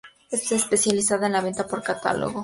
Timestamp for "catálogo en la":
1.83-2.15